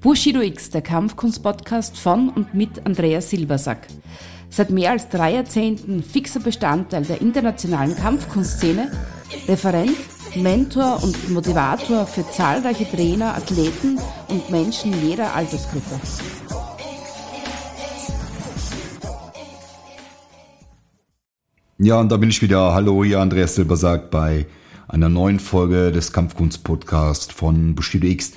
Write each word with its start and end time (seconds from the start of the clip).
Bushido 0.00 0.40
X, 0.40 0.70
der 0.70 0.82
Kampfkunst-Podcast 0.82 1.96
von 1.96 2.28
und 2.28 2.54
mit 2.54 2.84
Andreas 2.84 3.30
Silbersack. 3.30 3.86
Seit 4.50 4.70
mehr 4.70 4.90
als 4.90 5.08
drei 5.08 5.34
Jahrzehnten 5.34 6.02
fixer 6.02 6.40
Bestandteil 6.40 7.02
der 7.04 7.20
internationalen 7.20 7.96
Kampfkunstszene, 7.96 8.92
Referent, 9.48 9.96
Mentor 10.36 11.02
und 11.02 11.30
Motivator 11.30 12.06
für 12.06 12.28
zahlreiche 12.30 12.88
Trainer, 12.88 13.34
Athleten 13.34 13.98
und 14.28 14.50
Menschen 14.50 14.92
jeder 15.02 15.34
Altersgruppe. 15.34 15.98
Ja, 21.78 22.00
und 22.00 22.10
da 22.10 22.16
bin 22.16 22.28
ich 22.28 22.42
wieder. 22.42 22.74
Hallo, 22.74 23.02
hier 23.02 23.20
Andreas 23.20 23.54
Silbersack 23.54 24.10
bei 24.10 24.46
einer 24.88 25.08
neuen 25.08 25.40
Folge 25.40 25.90
des 25.90 26.12
Kampfkunst-Podcasts 26.12 27.32
von 27.32 27.74
Bushido 27.74 28.06
X. 28.06 28.32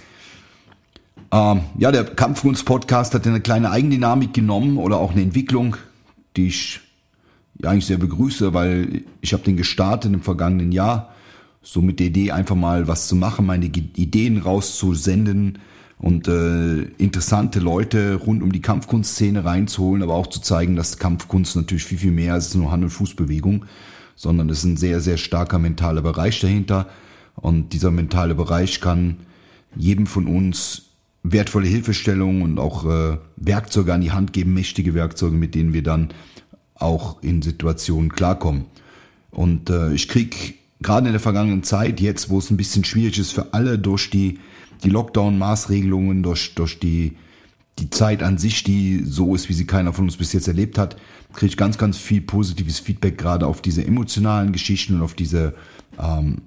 Ähm, 1.31 1.61
ja, 1.77 1.91
der 1.91 2.05
Kampfkunst-Podcast 2.05 3.13
hat 3.13 3.27
eine 3.27 3.41
kleine 3.41 3.69
Eigendynamik 3.71 4.33
genommen 4.33 4.77
oder 4.77 4.97
auch 4.97 5.11
eine 5.11 5.21
Entwicklung, 5.21 5.77
die 6.35 6.47
ich 6.47 6.81
ja 7.61 7.69
eigentlich 7.69 7.85
sehr 7.85 7.97
begrüße, 7.97 8.53
weil 8.53 9.03
ich 9.21 9.33
habe 9.33 9.43
den 9.43 9.57
gestartet 9.57 10.11
im 10.13 10.21
vergangenen 10.21 10.71
Jahr, 10.71 11.13
so 11.61 11.81
mit 11.81 11.99
der 11.99 12.07
Idee 12.07 12.31
einfach 12.31 12.55
mal 12.55 12.87
was 12.87 13.07
zu 13.07 13.15
machen, 13.15 13.45
meine 13.45 13.65
Ideen 13.65 14.39
rauszusenden 14.39 15.59
und 15.99 16.27
äh, 16.27 16.83
interessante 16.97 17.59
Leute 17.59 18.15
rund 18.15 18.41
um 18.41 18.51
die 18.51 18.61
Kampfkunstszene 18.61 19.43
reinzuholen, 19.43 20.01
aber 20.01 20.15
auch 20.15 20.27
zu 20.27 20.39
zeigen, 20.41 20.75
dass 20.75 20.97
Kampfkunst 20.97 21.57
natürlich 21.57 21.83
viel, 21.83 21.97
viel 21.97 22.11
mehr 22.11 22.37
ist 22.37 22.55
nur 22.55 22.71
Hand- 22.71 22.85
und 22.85 22.89
Fußbewegung, 22.89 23.65
sondern 24.15 24.49
es 24.49 24.59
ist 24.59 24.63
ein 24.63 24.77
sehr, 24.77 25.01
sehr 25.01 25.17
starker 25.17 25.59
mentaler 25.59 26.01
Bereich 26.01 26.39
dahinter. 26.39 26.87
Und 27.35 27.73
dieser 27.73 27.91
mentale 27.91 28.33
Bereich 28.33 28.81
kann 28.81 29.17
jedem 29.75 30.07
von 30.07 30.27
uns 30.27 30.88
wertvolle 31.23 31.67
Hilfestellungen 31.67 32.41
und 32.41 32.59
auch 32.59 32.85
äh, 32.85 33.17
Werkzeuge 33.35 33.93
an 33.93 34.01
die 34.01 34.11
Hand 34.11 34.33
geben, 34.33 34.53
mächtige 34.53 34.93
Werkzeuge, 34.93 35.35
mit 35.35 35.55
denen 35.55 35.73
wir 35.73 35.83
dann 35.83 36.09
auch 36.75 37.21
in 37.21 37.41
Situationen 37.41 38.11
klarkommen. 38.11 38.65
Und 39.31 39.69
äh, 39.69 39.93
ich 39.93 40.07
krieg 40.07 40.59
gerade 40.81 41.07
in 41.07 41.13
der 41.13 41.19
vergangenen 41.19 41.63
Zeit, 41.63 41.99
jetzt 41.99 42.29
wo 42.29 42.39
es 42.39 42.49
ein 42.49 42.57
bisschen 42.57 42.83
schwierig 42.83 43.19
ist 43.19 43.31
für 43.31 43.53
alle 43.53 43.77
durch 43.77 44.09
die, 44.09 44.39
die 44.83 44.89
Lockdown-Maßregelungen, 44.89 46.23
durch, 46.23 46.55
durch 46.55 46.79
die, 46.79 47.17
die 47.79 47.89
Zeit 47.89 48.23
an 48.23 48.37
sich, 48.37 48.63
die 48.63 49.03
so 49.03 49.35
ist, 49.35 49.49
wie 49.49 49.53
sie 49.53 49.67
keiner 49.67 49.93
von 49.93 50.05
uns 50.05 50.17
bis 50.17 50.33
jetzt 50.33 50.47
erlebt 50.47 50.77
hat, 50.77 50.95
kriege 51.33 51.49
ich 51.51 51.57
ganz, 51.57 51.77
ganz 51.77 51.97
viel 51.97 52.21
positives 52.21 52.79
Feedback 52.79 53.17
gerade 53.17 53.45
auf 53.45 53.61
diese 53.61 53.85
emotionalen 53.85 54.51
Geschichten 54.51 54.95
und 54.95 55.01
auf 55.01 55.13
diese 55.13 55.53
ähm, 56.01 56.41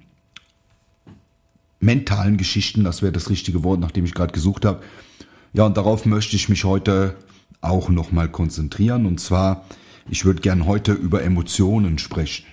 mentalen 1.82 2.36
Geschichten, 2.36 2.84
das 2.84 3.02
wäre 3.02 3.12
das 3.12 3.28
richtige 3.28 3.64
Wort, 3.64 3.80
nachdem 3.80 4.04
ich 4.04 4.14
gerade 4.14 4.32
gesucht 4.32 4.64
habe. 4.64 4.82
Ja, 5.52 5.66
und 5.66 5.76
darauf 5.76 6.06
möchte 6.06 6.36
ich 6.36 6.48
mich 6.48 6.64
heute 6.64 7.16
auch 7.60 7.88
nochmal 7.90 8.28
konzentrieren. 8.28 9.04
Und 9.04 9.20
zwar, 9.20 9.64
ich 10.08 10.24
würde 10.24 10.40
gern 10.40 10.66
heute 10.66 10.92
über 10.92 11.22
Emotionen 11.22 11.98
sprechen. 11.98 12.46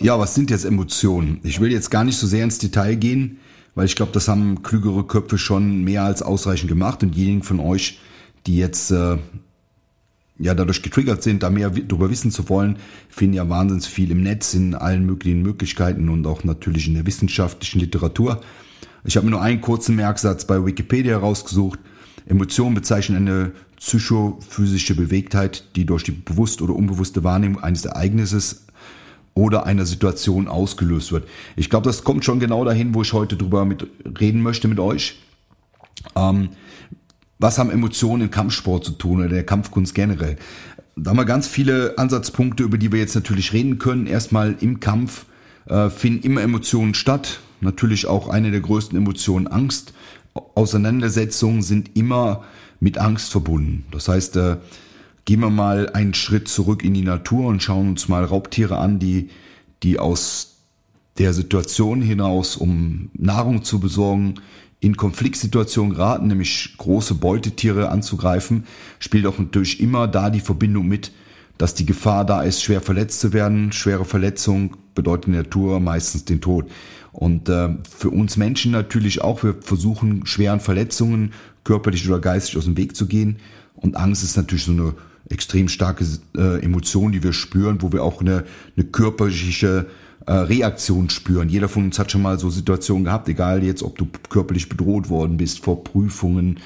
Ja, 0.00 0.18
was 0.18 0.34
sind 0.34 0.50
jetzt 0.50 0.64
Emotionen? 0.64 1.40
Ich 1.42 1.60
will 1.60 1.72
jetzt 1.72 1.90
gar 1.90 2.04
nicht 2.04 2.16
so 2.18 2.26
sehr 2.26 2.44
ins 2.44 2.58
Detail 2.58 2.96
gehen, 2.96 3.38
weil 3.74 3.86
ich 3.86 3.96
glaube, 3.96 4.12
das 4.12 4.28
haben 4.28 4.62
klügere 4.62 5.04
Köpfe 5.04 5.38
schon 5.38 5.82
mehr 5.82 6.04
als 6.04 6.22
ausreichend 6.22 6.68
gemacht. 6.68 7.02
Und 7.02 7.14
diejenigen 7.14 7.42
von 7.42 7.60
euch, 7.60 7.98
die 8.46 8.56
jetzt 8.56 8.90
äh, 8.90 9.18
ja 10.38 10.54
dadurch 10.54 10.82
getriggert 10.82 11.22
sind, 11.22 11.42
da 11.42 11.50
mehr 11.50 11.70
darüber 11.70 12.10
wissen 12.10 12.30
zu 12.30 12.48
wollen, 12.48 12.76
finden 13.08 13.34
ja 13.34 13.48
wahnsinnig 13.48 13.86
viel 13.86 14.10
im 14.10 14.22
Netz 14.22 14.54
in 14.54 14.74
allen 14.74 15.06
möglichen 15.06 15.42
Möglichkeiten 15.42 16.08
und 16.08 16.26
auch 16.26 16.44
natürlich 16.44 16.86
in 16.88 16.94
der 16.94 17.06
wissenschaftlichen 17.06 17.80
Literatur. 17.80 18.40
Ich 19.04 19.16
habe 19.16 19.26
mir 19.26 19.30
nur 19.30 19.42
einen 19.42 19.60
kurzen 19.60 19.96
Merksatz 19.96 20.44
bei 20.44 20.64
Wikipedia 20.64 21.12
herausgesucht. 21.12 21.78
Emotionen 22.26 22.74
bezeichnen 22.74 23.16
eine 23.16 23.52
psychophysische 23.76 24.96
Bewegtheit, 24.96 25.64
die 25.76 25.86
durch 25.86 26.02
die 26.02 26.12
bewusste 26.12 26.64
oder 26.64 26.74
unbewusste 26.74 27.22
Wahrnehmung 27.22 27.62
eines 27.62 27.84
Ereignisses 27.84 28.66
oder 29.34 29.66
einer 29.66 29.84
Situation 29.84 30.48
ausgelöst 30.48 31.12
wird. 31.12 31.28
Ich 31.56 31.70
glaube, 31.70 31.84
das 31.84 32.04
kommt 32.04 32.24
schon 32.24 32.40
genau 32.40 32.64
dahin, 32.64 32.94
wo 32.94 33.02
ich 33.02 33.12
heute 33.12 33.36
drüber 33.36 33.64
mit 33.64 33.86
reden 34.18 34.42
möchte 34.42 34.66
mit 34.66 34.80
euch. 34.80 35.20
Ähm, 36.16 36.48
was 37.38 37.58
haben 37.58 37.70
Emotionen 37.70 38.24
im 38.24 38.30
Kampfsport 38.30 38.84
zu 38.84 38.92
tun 38.92 39.20
oder 39.20 39.28
der 39.28 39.44
Kampfkunst 39.44 39.94
generell? 39.94 40.36
Da 40.96 41.10
haben 41.10 41.18
wir 41.18 41.26
ganz 41.26 41.46
viele 41.46 41.98
Ansatzpunkte, 41.98 42.62
über 42.62 42.78
die 42.78 42.90
wir 42.90 42.98
jetzt 42.98 43.14
natürlich 43.14 43.52
reden 43.52 43.78
können. 43.78 44.06
Erstmal 44.06 44.56
im 44.60 44.80
Kampf 44.80 45.26
äh, 45.66 45.90
finden 45.90 46.24
immer 46.24 46.40
Emotionen 46.40 46.94
statt. 46.94 47.40
Natürlich 47.60 48.06
auch 48.06 48.28
eine 48.28 48.50
der 48.50 48.60
größten 48.60 48.96
Emotionen 48.96 49.46
Angst. 49.46 49.92
Auseinandersetzungen 50.54 51.62
sind 51.62 51.96
immer 51.96 52.44
mit 52.80 52.98
Angst 52.98 53.30
verbunden. 53.30 53.84
Das 53.90 54.08
heißt, 54.08 54.36
äh, 54.36 54.56
gehen 55.26 55.40
wir 55.40 55.50
mal 55.50 55.90
einen 55.90 56.14
Schritt 56.14 56.48
zurück 56.48 56.82
in 56.84 56.94
die 56.94 57.02
Natur 57.02 57.46
und 57.46 57.62
schauen 57.62 57.90
uns 57.90 58.08
mal 58.08 58.24
Raubtiere 58.24 58.78
an, 58.78 58.98
die, 58.98 59.28
die 59.82 59.98
aus 59.98 60.55
der 61.18 61.32
Situation 61.32 62.02
hinaus, 62.02 62.56
um 62.56 63.10
Nahrung 63.14 63.64
zu 63.64 63.80
besorgen, 63.80 64.34
in 64.80 64.96
Konfliktsituationen 64.96 65.94
geraten, 65.94 66.26
nämlich 66.26 66.74
große 66.76 67.14
Beutetiere 67.14 67.88
anzugreifen, 67.88 68.64
spielt 68.98 69.26
auch 69.26 69.38
natürlich 69.38 69.80
immer 69.80 70.06
da 70.06 70.30
die 70.30 70.40
Verbindung 70.40 70.86
mit, 70.86 71.12
dass 71.58 71.74
die 71.74 71.86
Gefahr 71.86 72.24
da 72.24 72.42
ist, 72.42 72.62
schwer 72.62 72.82
verletzt 72.82 73.20
zu 73.20 73.32
werden. 73.32 73.72
Schwere 73.72 74.04
Verletzung 74.04 74.76
bedeutet 74.94 75.28
in 75.28 75.32
der 75.32 75.42
Natur 75.42 75.80
meistens 75.80 76.26
den 76.26 76.40
Tod. 76.40 76.70
Und 77.12 77.48
äh, 77.48 77.70
für 77.88 78.10
uns 78.10 78.36
Menschen 78.36 78.72
natürlich 78.72 79.22
auch, 79.22 79.42
wir 79.42 79.54
versuchen 79.60 80.26
schweren 80.26 80.60
Verletzungen 80.60 81.32
körperlich 81.64 82.06
oder 82.06 82.20
geistig 82.20 82.58
aus 82.58 82.66
dem 82.66 82.76
Weg 82.76 82.94
zu 82.94 83.06
gehen. 83.06 83.36
Und 83.74 83.96
Angst 83.96 84.22
ist 84.22 84.36
natürlich 84.36 84.64
so 84.64 84.72
eine 84.72 84.94
extrem 85.30 85.68
starke 85.68 86.04
äh, 86.36 86.62
Emotion, 86.62 87.12
die 87.12 87.22
wir 87.22 87.32
spüren, 87.32 87.80
wo 87.80 87.92
wir 87.92 88.04
auch 88.04 88.20
eine, 88.20 88.44
eine 88.76 88.86
körperliche 88.86 89.86
äh, 90.24 90.32
Reaktion 90.32 91.10
spüren. 91.10 91.48
Jeder 91.48 91.68
von 91.68 91.84
uns 91.84 91.98
hat 91.98 92.10
schon 92.10 92.22
mal 92.22 92.38
so 92.38 92.50
Situationen 92.50 93.04
gehabt, 93.04 93.28
egal 93.28 93.62
jetzt, 93.62 93.82
ob 93.82 93.98
du 93.98 94.06
körperlich 94.28 94.68
bedroht 94.68 95.08
worden 95.08 95.36
bist 95.36 95.62
vor 95.64 95.84
Prüfungen, 95.84 96.60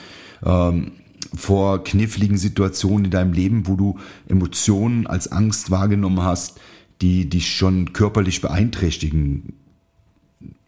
ähm, 0.44 0.93
vor 1.34 1.84
kniffligen 1.84 2.38
Situationen 2.38 3.06
in 3.06 3.11
deinem 3.11 3.33
Leben, 3.33 3.66
wo 3.66 3.77
du 3.77 3.99
Emotionen 4.28 5.06
als 5.06 5.31
Angst 5.31 5.71
wahrgenommen 5.71 6.22
hast, 6.22 6.61
die 7.03 7.28
dich 7.28 7.55
schon 7.55 7.93
körperlich 7.93 8.41
beeinträchtigen. 8.41 9.55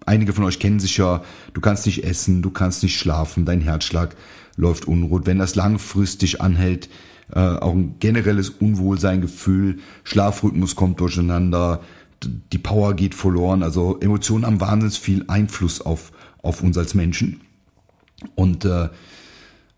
Einige 0.04 0.32
von 0.32 0.44
euch 0.44 0.58
kennen 0.58 0.80
sich 0.80 0.96
ja, 0.96 1.22
du 1.52 1.60
kannst 1.60 1.86
nicht 1.86 2.04
essen, 2.04 2.42
du 2.42 2.50
kannst 2.50 2.82
nicht 2.82 2.98
schlafen, 2.98 3.44
dein 3.44 3.60
Herzschlag 3.60 4.16
läuft 4.56 4.86
unruhig. 4.86 5.22
Wenn 5.26 5.38
das 5.38 5.54
langfristig 5.54 6.40
anhält, 6.40 6.88
äh, 7.32 7.40
auch 7.40 7.72
ein 7.72 7.98
generelles 7.98 8.50
Unwohlseingefühl, 8.50 9.78
Schlafrhythmus 10.04 10.76
kommt 10.76 11.00
durcheinander, 11.00 11.80
die 12.52 12.58
Power 12.58 12.94
geht 12.94 13.14
verloren. 13.14 13.62
Also 13.62 13.98
Emotionen 14.00 14.46
haben 14.46 14.60
wahnsinnig 14.60 14.98
viel 14.98 15.24
Einfluss 15.28 15.80
auf, 15.80 16.12
auf 16.42 16.62
uns 16.62 16.76
als 16.78 16.94
Menschen. 16.94 17.40
Und 18.34 18.64
äh, 18.64 18.88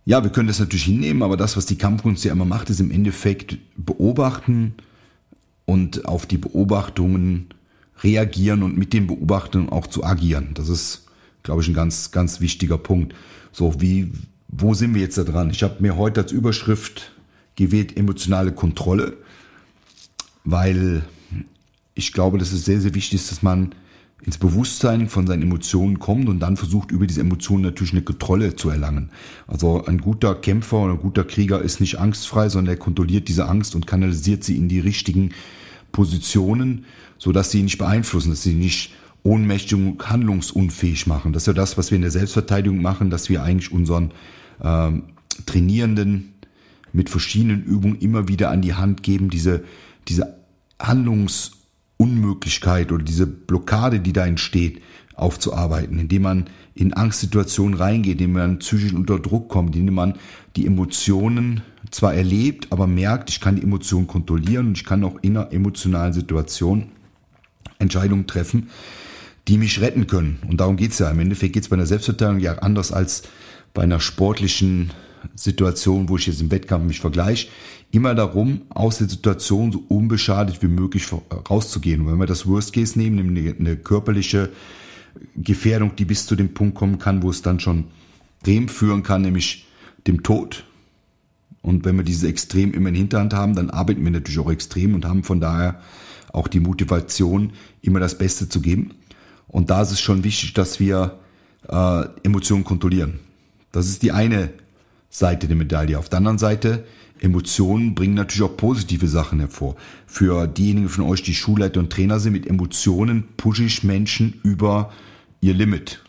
ja, 0.04 0.22
wir 0.22 0.30
können 0.30 0.48
das 0.48 0.58
natürlich 0.58 0.84
hinnehmen, 0.84 1.22
aber 1.22 1.36
das, 1.36 1.56
was 1.56 1.66
die 1.66 1.78
Kampfkunst 1.78 2.24
ja 2.24 2.32
immer 2.32 2.44
macht, 2.44 2.68
ist 2.70 2.80
im 2.80 2.90
Endeffekt 2.90 3.58
beobachten 3.76 4.74
und 5.64 6.04
auf 6.06 6.26
die 6.26 6.36
Beobachtungen 6.36 7.48
reagieren 8.02 8.62
und 8.62 8.76
mit 8.76 8.92
den 8.92 9.06
Beobachtungen 9.06 9.70
auch 9.70 9.86
zu 9.86 10.04
agieren. 10.04 10.50
Das 10.54 10.68
ist, 10.68 11.06
glaube 11.42 11.62
ich, 11.62 11.68
ein 11.68 11.74
ganz, 11.74 12.10
ganz 12.10 12.40
wichtiger 12.40 12.76
Punkt. 12.76 13.14
So, 13.52 13.80
wie, 13.80 14.12
wo 14.48 14.74
sind 14.74 14.94
wir 14.94 15.00
jetzt 15.00 15.16
da 15.16 15.24
dran? 15.24 15.50
Ich 15.50 15.62
habe 15.62 15.76
mir 15.80 15.96
heute 15.96 16.22
als 16.22 16.32
Überschrift 16.32 17.12
gewählt 17.56 17.96
emotionale 17.96 18.52
Kontrolle, 18.52 19.16
weil 20.44 21.04
ich 21.94 22.12
glaube, 22.12 22.38
dass 22.38 22.52
es 22.52 22.64
sehr, 22.64 22.80
sehr 22.80 22.94
wichtig 22.94 23.20
ist, 23.20 23.30
dass 23.30 23.42
man 23.42 23.74
ins 24.22 24.38
Bewusstsein 24.38 25.08
von 25.08 25.26
seinen 25.26 25.42
Emotionen 25.42 25.98
kommt 25.98 26.28
und 26.28 26.40
dann 26.40 26.56
versucht, 26.56 26.90
über 26.90 27.06
diese 27.06 27.20
Emotionen 27.20 27.62
natürlich 27.62 27.92
eine 27.92 28.02
Kontrolle 28.02 28.56
zu 28.56 28.70
erlangen. 28.70 29.10
Also 29.46 29.84
ein 29.84 29.98
guter 29.98 30.34
Kämpfer 30.34 30.78
oder 30.78 30.94
ein 30.94 31.00
guter 31.00 31.24
Krieger 31.24 31.60
ist 31.60 31.80
nicht 31.80 31.98
angstfrei, 31.98 32.48
sondern 32.48 32.74
er 32.74 32.78
kontrolliert 32.78 33.28
diese 33.28 33.46
Angst 33.46 33.74
und 33.74 33.86
kanalisiert 33.86 34.42
sie 34.42 34.56
in 34.56 34.68
die 34.68 34.80
richtigen 34.80 35.30
Positionen, 35.92 36.86
so 37.18 37.32
dass 37.32 37.50
sie 37.50 37.58
ihn 37.58 37.66
nicht 37.66 37.78
beeinflussen, 37.78 38.30
dass 38.30 38.42
sie 38.42 38.54
nicht 38.54 38.94
ohnmächtig 39.24 39.74
und 39.74 40.08
handlungsunfähig 40.08 41.06
machen. 41.06 41.32
Das 41.32 41.42
ist 41.42 41.46
ja 41.48 41.52
das, 41.52 41.76
was 41.76 41.90
wir 41.90 41.96
in 41.96 42.02
der 42.02 42.10
Selbstverteidigung 42.10 42.80
machen, 42.80 43.10
dass 43.10 43.28
wir 43.28 43.42
eigentlich 43.42 43.72
unseren 43.72 44.12
ähm, 44.62 45.04
Trainierenden 45.46 46.34
mit 46.92 47.10
verschiedenen 47.10 47.62
Übungen 47.64 47.98
immer 47.98 48.28
wieder 48.28 48.50
an 48.50 48.62
die 48.62 48.74
Hand 48.74 49.02
geben, 49.02 49.28
diese, 49.28 49.64
diese 50.08 50.38
Handlungs- 50.78 51.63
Unmöglichkeit 52.04 52.92
oder 52.92 53.02
diese 53.02 53.26
Blockade, 53.26 54.00
die 54.00 54.12
da 54.12 54.26
entsteht, 54.26 54.82
aufzuarbeiten, 55.14 55.98
indem 55.98 56.22
man 56.22 56.44
in 56.74 56.92
Angstsituationen 56.92 57.74
reingeht, 57.74 58.20
indem 58.20 58.32
man 58.32 58.58
psychisch 58.58 58.92
unter 58.92 59.18
Druck 59.18 59.48
kommt, 59.48 59.74
indem 59.74 59.94
man 59.94 60.14
die 60.56 60.66
Emotionen 60.66 61.62
zwar 61.90 62.14
erlebt, 62.14 62.68
aber 62.70 62.86
merkt, 62.86 63.30
ich 63.30 63.40
kann 63.40 63.56
die 63.56 63.62
Emotionen 63.62 64.06
kontrollieren 64.06 64.68
und 64.68 64.76
ich 64.78 64.84
kann 64.84 65.04
auch 65.04 65.16
in 65.22 65.36
einer 65.36 65.52
emotionalen 65.52 66.12
Situation 66.12 66.90
Entscheidungen 67.78 68.26
treffen, 68.26 68.68
die 69.48 69.56
mich 69.56 69.80
retten 69.80 70.06
können. 70.06 70.38
Und 70.48 70.60
darum 70.60 70.76
geht's 70.76 70.98
ja. 70.98 71.10
Im 71.10 71.20
Endeffekt 71.20 71.54
geht's 71.54 71.68
bei 71.68 71.76
einer 71.76 71.86
Selbstverteidigung 71.86 72.40
ja 72.40 72.58
anders 72.58 72.92
als 72.92 73.22
bei 73.72 73.82
einer 73.82 74.00
sportlichen 74.00 74.90
Situation, 75.34 76.08
wo 76.08 76.16
ich 76.16 76.26
jetzt 76.26 76.40
im 76.40 76.50
Wettkampf 76.50 76.86
mich 76.86 77.00
vergleiche, 77.00 77.48
immer 77.90 78.14
darum, 78.14 78.62
aus 78.70 78.98
der 78.98 79.08
Situation 79.08 79.72
so 79.72 79.84
unbeschadet 79.88 80.62
wie 80.62 80.68
möglich 80.68 81.06
rauszugehen. 81.50 82.02
Und 82.02 82.12
wenn 82.12 82.18
wir 82.18 82.26
das 82.26 82.46
Worst 82.46 82.72
Case 82.72 82.98
nehmen, 82.98 83.18
eine, 83.18 83.54
eine 83.58 83.76
körperliche 83.76 84.50
Gefährdung, 85.36 85.94
die 85.96 86.04
bis 86.04 86.26
zu 86.26 86.36
dem 86.36 86.54
Punkt 86.54 86.74
kommen 86.74 86.98
kann, 86.98 87.22
wo 87.22 87.30
es 87.30 87.42
dann 87.42 87.60
schon 87.60 87.84
extrem 88.44 88.68
führen 88.68 89.02
kann, 89.02 89.22
nämlich 89.22 89.66
dem 90.06 90.22
Tod. 90.22 90.64
Und 91.62 91.86
wenn 91.86 91.96
wir 91.96 92.04
dieses 92.04 92.24
Extrem 92.24 92.74
immer 92.74 92.90
in 92.90 92.94
Hinterhand 92.94 93.32
haben, 93.32 93.54
dann 93.54 93.70
arbeiten 93.70 94.04
wir 94.04 94.10
natürlich 94.10 94.38
auch 94.38 94.50
extrem 94.50 94.94
und 94.94 95.06
haben 95.06 95.24
von 95.24 95.40
daher 95.40 95.80
auch 96.30 96.46
die 96.46 96.60
Motivation, 96.60 97.52
immer 97.80 98.00
das 98.00 98.18
Beste 98.18 98.48
zu 98.48 98.60
geben. 98.60 98.90
Und 99.48 99.70
da 99.70 99.80
ist 99.80 99.92
es 99.92 100.00
schon 100.00 100.24
wichtig, 100.24 100.52
dass 100.52 100.78
wir 100.78 101.18
äh, 101.68 102.04
Emotionen 102.22 102.64
kontrollieren. 102.64 103.20
Das 103.72 103.88
ist 103.88 104.02
die 104.02 104.12
eine 104.12 104.50
Seite 105.14 105.46
der 105.46 105.56
Medaille. 105.56 105.96
Auf 105.96 106.08
der 106.08 106.18
anderen 106.18 106.38
Seite, 106.38 106.84
Emotionen 107.20 107.94
bringen 107.94 108.14
natürlich 108.14 108.50
auch 108.50 108.56
positive 108.56 109.06
Sachen 109.06 109.38
hervor. 109.38 109.76
Für 110.08 110.48
diejenigen 110.48 110.88
von 110.88 111.04
euch, 111.04 111.22
die 111.22 111.36
Schulleiter 111.36 111.78
und 111.78 111.92
Trainer 111.92 112.18
sind, 112.18 112.32
mit 112.32 112.48
Emotionen 112.48 113.28
pushe 113.36 113.62
ich 113.62 113.84
Menschen 113.84 114.40
über 114.42 114.92
ihr 115.40 115.54
Limit. 115.54 116.02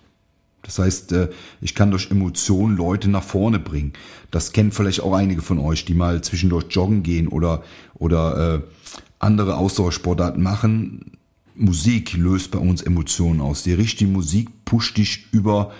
Das 0.63 0.79
heißt, 0.79 1.11
äh, 1.11 1.29
ich 1.61 1.75
kann 1.75 1.91
durch 1.91 2.09
Emotionen 2.09 2.75
Leute 2.75 3.07
nach 3.07 3.21
vorne 3.23 3.59
bringen. 3.59 3.93
Das 4.31 4.53
kennen 4.53 4.71
vielleicht 4.71 5.01
auch 5.01 5.13
einige 5.13 5.43
von 5.43 5.59
euch, 5.59 5.85
die 5.85 5.93
mal 5.93 6.23
zwischendurch 6.23 6.65
joggen 6.71 7.03
gehen 7.03 7.27
oder, 7.27 7.63
oder 7.93 8.55
äh, 8.55 8.61
andere 9.19 9.57
Ausdauersportarten 9.57 10.41
machen. 10.41 11.11
Musik 11.53 12.13
löst 12.13 12.49
bei 12.49 12.57
uns 12.57 12.81
Emotionen 12.81 13.39
aus. 13.39 13.61
Die 13.61 13.73
richtige 13.73 14.09
Musik 14.09 14.49
pusht 14.65 14.97
dich 14.97 15.27
über, 15.31 15.71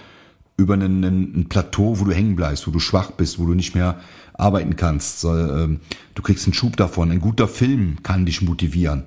über 0.57 0.75
einen, 0.75 1.03
einen, 1.03 1.49
Plateau, 1.49 1.99
wo 1.99 2.05
du 2.05 2.11
hängen 2.11 2.35
bleibst, 2.35 2.65
wo 2.67 2.71
du 2.71 2.79
schwach 2.79 3.11
bist, 3.11 3.39
wo 3.39 3.45
du 3.45 3.53
nicht 3.53 3.75
mehr 3.75 3.99
arbeiten 4.33 4.75
kannst. 4.75 5.23
Ähm, 5.25 5.79
du 6.13 6.21
kriegst 6.21 6.45
einen 6.45 6.53
Schub 6.53 6.77
davon. 6.77 7.11
Ein 7.11 7.19
guter 7.19 7.47
Film 7.47 7.97
kann 8.03 8.25
dich 8.25 8.41
motivieren. 8.41 9.03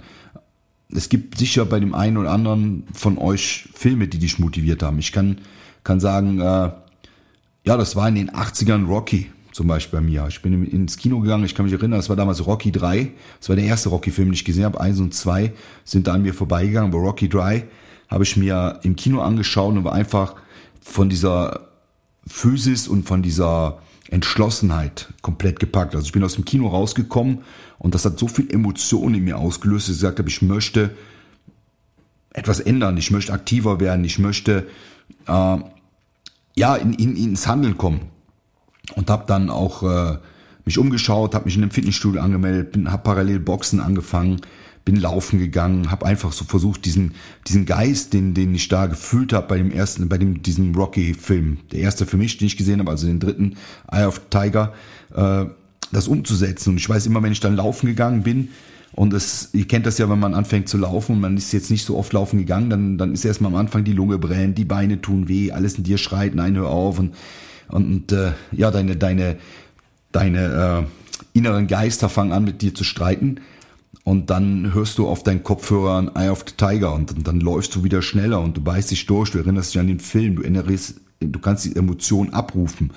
Es 0.95 1.09
gibt 1.09 1.39
sicher 1.39 1.65
bei 1.65 1.81
dem 1.81 1.95
einen 1.95 2.17
oder 2.17 2.33
anderen 2.33 2.85
von 2.93 3.19
euch 3.19 3.69
Filme, 3.75 4.09
die 4.09 4.19
dich 4.19 4.39
motiviert 4.39 4.83
haben. 4.83 4.99
Ich 4.99 5.13
kann, 5.13 5.39
kann 5.85 6.01
sagen, 6.01 6.41
äh, 6.41 6.71
ja, 7.65 7.77
das 7.77 7.97
war 7.97 8.09
in 8.09 8.15
den 8.15 8.31
80ern 8.31 8.87
Rocky 8.87 9.31
zum 9.53 9.67
Beispiel 9.67 9.99
bei 9.99 10.05
mir. 10.05 10.27
Ich 10.29 10.41
bin 10.41 10.65
ins 10.65 10.97
Kino 10.97 11.21
gegangen, 11.21 11.45
ich 11.45 11.55
kann 11.55 11.65
mich 11.67 11.73
erinnern, 11.73 11.99
das 11.99 12.09
war 12.09 12.17
damals 12.17 12.47
Rocky 12.47 12.71
3. 12.71 13.11
Das 13.41 13.49
war 13.49 13.57
der 13.57 13.65
erste 13.65 13.89
Rocky-Film, 13.89 14.29
den 14.29 14.35
ich 14.35 14.45
gesehen 14.45 14.65
habe. 14.65 14.81
Eins 14.81 15.01
und 15.01 15.15
zwei 15.15 15.53
sind 15.85 16.07
da 16.07 16.15
an 16.15 16.23
mir 16.23 16.33
vorbeigegangen, 16.33 16.93
aber 16.93 17.03
Rocky 17.03 17.29
3 17.29 17.65
habe 18.09 18.25
ich 18.25 18.37
mir 18.37 18.79
im 18.85 18.97
Kino 18.97 19.21
angeschaut 19.21 19.75
und 19.75 19.85
war 19.85 19.93
einfach 19.93 20.37
von 20.81 21.09
dieser 21.09 21.69
Physis 22.27 22.89
und 22.89 23.05
von 23.05 23.23
dieser 23.23 23.79
Entschlossenheit 24.11 25.13
komplett 25.23 25.61
gepackt. 25.61 25.95
Also 25.95 26.07
ich 26.07 26.13
bin 26.13 26.25
aus 26.25 26.35
dem 26.35 26.45
Kino 26.45 26.69
rausgekommen 26.69 27.41
und 27.79 27.95
das 27.95 28.05
hat 28.05 28.19
so 28.19 28.29
viel 28.29 28.51
Emotionen 28.51 29.17
in 29.17 29.25
mir 29.25 29.39
ausgelöst, 29.39 29.89
dass 29.89 29.97
ich 29.97 30.01
gesagt 30.01 30.19
habe, 30.19 30.29
ich 30.29 30.43
möchte 30.43 30.91
etwas 32.31 32.61
ändern, 32.61 32.97
ich 32.97 33.11
möchte 33.11 33.33
aktiver 33.33 33.81
werden, 33.81 34.05
ich 34.05 34.19
möchte 34.19 34.67
äh, 35.27 35.57
ja 36.57 36.77
in, 36.77 36.95
in, 36.95 37.17
ins 37.17 37.47
Handeln 37.47 37.77
kommen 37.77 38.01
und 38.95 39.11
habe 39.11 39.25
dann 39.27 39.51
auch 39.51 39.83
äh, 39.83 40.19
mich 40.65 40.79
umgeschaut, 40.79 41.35
habe 41.35 41.47
mich 41.47 41.57
in 41.57 41.63
einem 41.63 41.71
Fitnessstudio 41.71 42.21
angemeldet, 42.21 42.77
habe 42.87 43.03
parallel 43.03 43.41
Boxen 43.41 43.81
angefangen, 43.81 44.41
bin 44.85 44.97
laufen 44.97 45.39
gegangen, 45.39 45.91
habe 45.91 46.07
einfach 46.07 46.33
so 46.33 46.45
versucht 46.45 46.85
diesen 46.85 47.15
diesen 47.47 47.67
Geist, 47.67 48.13
den 48.13 48.35
den 48.35 48.55
ich 48.55 48.69
da 48.69 48.87
gefühlt 48.87 49.33
habe 49.33 49.49
bei 49.49 49.59
dem 49.59 49.71
ersten, 49.71 50.09
bei 50.09 50.19
dem 50.19 50.43
diesem 50.43 50.75
Rocky-Film, 50.75 51.59
der 51.73 51.81
erste 51.81 52.07
für 52.07 52.17
mich, 52.17 52.39
den 52.39 52.47
ich 52.47 52.57
gesehen 52.57 52.81
habe, 52.81 52.91
also 52.91 53.07
den 53.07 53.21
dritten 53.21 53.57
Eye 53.91 54.07
of 54.07 54.21
Tiger, 54.31 54.73
äh, 55.15 55.47
das 55.93 56.09
umzusetzen. 56.09 56.71
Und 56.71 56.77
ich 56.77 56.89
weiß 56.89 57.07
immer, 57.07 57.23
wenn 57.23 57.33
ich 57.33 57.41
dann 57.41 57.57
laufen 57.57 57.87
gegangen 57.87 58.23
bin, 58.23 58.49
und 58.93 59.13
es, 59.13 59.51
ihr 59.53 59.69
kennt 59.69 59.85
das 59.85 59.99
ja, 59.99 60.09
wenn 60.09 60.19
man 60.19 60.35
anfängt 60.35 60.69
zu 60.69 60.79
laufen 60.79 61.13
und 61.13 61.21
man 61.21 61.37
ist 61.37 61.53
jetzt 61.53 61.71
nicht 61.71 61.85
so 61.85 61.97
oft 61.97 62.13
laufen 62.15 62.39
gegangen, 62.39 62.71
dann, 62.71 62.99
dann 62.99 63.13
ist 63.13 63.25
erstmal 63.25 63.53
am 63.53 63.59
Anfang 63.59 63.85
die 63.85 63.93
Lunge 63.93 64.19
brennt, 64.19 64.57
die 64.57 64.65
Beine 64.65 65.01
tun 65.01 65.29
weh, 65.29 65.53
alles 65.53 65.75
in 65.75 65.85
dir 65.85 65.99
schreit, 65.99 66.35
nein, 66.35 66.57
hör 66.57 66.71
auf. 66.71 66.99
Und 66.99 67.15
und 67.69 68.13
äh, 68.13 68.33
ja, 68.53 68.71
deine, 68.71 68.97
deine, 68.97 69.37
deine 70.13 70.87
äh, 70.87 71.39
inneren 71.39 71.67
Geister 71.67 72.09
fangen 72.09 72.33
an 72.33 72.45
mit 72.45 72.63
dir 72.63 72.75
zu 72.75 72.85
streiten 72.85 73.41
und 74.09 74.31
dann 74.31 74.73
hörst 74.73 74.97
du 74.97 75.07
auf 75.07 75.23
deinen 75.23 75.45
Kopfhörer 75.45 75.91
an 75.91 76.11
Eye 76.15 76.31
of 76.31 76.43
the 76.49 76.55
Tiger 76.57 76.95
und, 76.95 77.13
und 77.13 77.29
dann 77.29 77.41
läufst 77.41 77.75
du 77.75 77.85
wieder 77.85 78.01
schneller 78.01 78.41
und 78.41 78.57
du 78.57 78.63
beißt 78.63 78.91
dich 78.91 79.05
durch, 79.05 79.33
du 79.33 79.39
erinnerst 79.39 79.75
dich 79.75 79.81
an 79.81 79.87
den 79.87 80.01
Film, 80.01 80.37
du 80.37 80.43
erinnerst, 80.45 80.95
du 81.21 81.39
kannst 81.41 81.67
die 81.67 81.77
Emotionen 81.77 82.33
abrufen. 82.33 82.95